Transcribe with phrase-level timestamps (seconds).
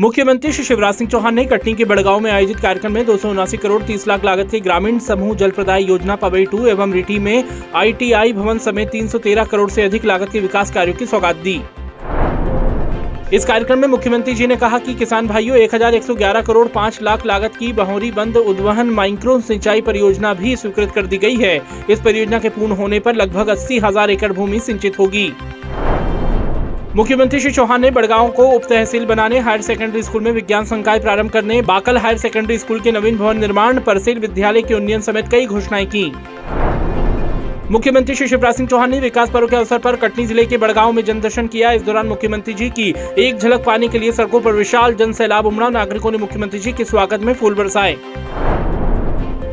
[0.00, 3.16] मुख्यमंत्री श्री शिवराज सिंह चौहान ने कटनी के बड़गांव में आयोजित कार्यक्रम में दो
[3.56, 7.44] करोड़ 30 लाख लागत के ग्रामीण समूह जल प्रदाय योजना पवई टू एवं रिटी में
[7.74, 11.60] आईटीआई भवन समेत 313 करोड़ से अधिक लागत के विकास कार्यों की सौगात दी।
[13.36, 17.56] इस कार्यक्रम में मुख्यमंत्री जी ने कहा कि किसान भाइयों 1111 करोड़ 5 लाख लागत
[17.56, 21.56] की बहोरी बंद उद्वहन माइक्रो सिंचाई परियोजना भी स्वीकृत कर दी गई है।
[21.90, 25.32] इस परियोजना के पूर्ण होने पर लगभग अस्सी हज़ार एकड़ भूमि सिंचित होगी।
[26.96, 30.98] मुख्यमंत्री श्री चौहान ने बड़गांव को उप तहसील बनाने, हायर सेकेंडरी स्कूल में विज्ञान संकाय
[31.00, 35.28] प्रारंभ करने, बाकल हायर सेकेंडरी स्कूल के नवीन भवन निर्माण, परसेल विद्यालय के उन्नयन समेत
[35.28, 36.04] कई घोषणाएँ की।
[37.70, 40.92] मुख्यमंत्री श्री शिवराज सिंह चौहान ने विकास पर्व के अवसर पर कटनी ज़िले के बड़गांव
[40.92, 44.52] में जनदर्शन किया। इस दौरान मुख्यमंत्री जी की एक झलक पाने के लिए सड़कों पर
[44.52, 47.96] विशाल जन सैलाब उमड़ा। नागरिकों ने मुख्यमंत्री जी के स्वागत में फूल बरसाए।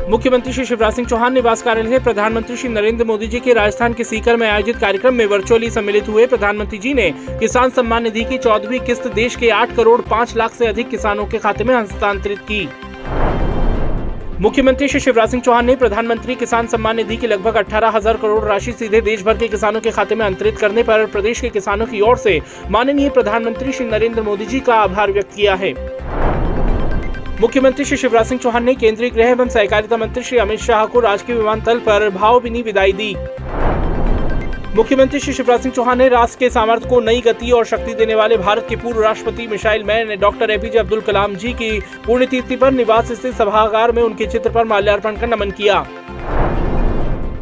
[0.10, 4.04] मुख्यमंत्री श्री शिवराज सिंह चौहान निवास कार्यालय प्रधानमंत्री श्री नरेंद्र मोदी जी के राजस्थान के
[4.04, 8.38] सीकर में आयोजित कार्यक्रम में वर्चुअली सम्मिलित हुए। प्रधानमंत्री जी ने किसान सम्मान निधि की
[8.38, 12.40] चौदहवीं किस्त देश के आठ करोड़ पाँच लाख ऐसी अधिक किसानों के खाते में हस्तांतरित
[12.52, 12.68] की।
[14.42, 18.44] मुख्यमंत्री श्री शिवराज सिंह चौहान ने प्रधानमंत्री किसान सम्मान निधि की लगभग अठारह हज़ार करोड़
[18.44, 21.86] राशि सीधे देश भर के किसानों के खाते में अंतरित करने पर प्रदेश के किसानों
[21.86, 25.74] की ओर से माननीय प्रधानमंत्री श्री नरेंद्र मोदी जी का आभार व्यक्त किया है।
[27.42, 31.00] मुख्यमंत्री श्री शिवराज सिंह चौहान ने केंद्रीय गृह एवं सहकारिता मंत्री श्री अमित शाह को
[31.00, 33.14] राजकीय विमानतल पर भावभीनी विदाई दी।
[34.76, 38.16] मुख्यमंत्री श्री शिवराज सिंह चौहान ने राष्ट्र के सामर्थ्य को नई गति और शक्ति देने
[38.16, 42.56] वाले भारत के पूर्व राष्ट्रपति मिसाइल मैन ने डॉक्टर एपीजे अब्दुल कलाम जी की पुण्यतिथि
[42.56, 45.80] पर निवास स्थित सभागार में उनके चित्र पर माल्यार्पण कर नमन किया।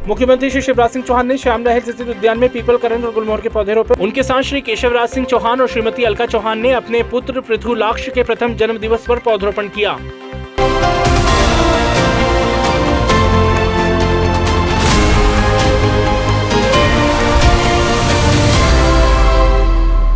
[0.08, 3.42] मुख्यमंत्री श्री शिवराज सिंह चौहान ने श्याम रहल स्थित उद्यान में पीपल करण और गुलमोहर
[3.42, 7.02] के पौधे रोपे। उनके साथ श्री केशवराज सिंह चौहान और श्रीमती अलका चौहान ने अपने
[7.04, 9.98] पुत्र पृथ्वी लाक्ष के प्रथम जन्म दिवस पर पौधरोपण किया।